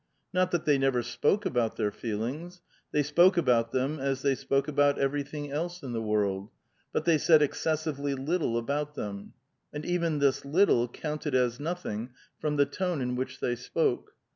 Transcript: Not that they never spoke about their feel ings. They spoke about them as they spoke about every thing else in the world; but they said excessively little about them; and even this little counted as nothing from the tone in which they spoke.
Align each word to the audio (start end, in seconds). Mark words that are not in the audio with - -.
Not 0.33 0.49
that 0.49 0.65
they 0.65 0.79
never 0.79 1.03
spoke 1.03 1.45
about 1.45 1.75
their 1.75 1.91
feel 1.91 2.23
ings. 2.23 2.63
They 2.91 3.03
spoke 3.03 3.37
about 3.37 3.71
them 3.71 3.99
as 3.99 4.23
they 4.23 4.33
spoke 4.33 4.67
about 4.67 4.97
every 4.97 5.21
thing 5.21 5.51
else 5.51 5.83
in 5.83 5.93
the 5.93 6.01
world; 6.01 6.49
but 6.91 7.05
they 7.05 7.19
said 7.19 7.43
excessively 7.43 8.15
little 8.15 8.57
about 8.57 8.95
them; 8.95 9.33
and 9.71 9.85
even 9.85 10.17
this 10.17 10.43
little 10.43 10.87
counted 10.87 11.35
as 11.35 11.59
nothing 11.59 12.13
from 12.39 12.55
the 12.55 12.65
tone 12.65 12.99
in 12.99 13.15
which 13.15 13.41
they 13.41 13.53
spoke. 13.55 14.13